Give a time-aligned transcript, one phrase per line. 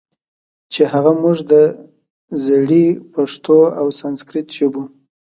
[0.73, 1.53] چې هغه موږ د
[2.45, 4.83] زړې پښتو او سانسکریت ژبو